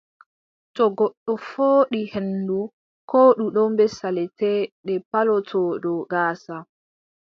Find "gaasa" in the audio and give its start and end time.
6.11-6.55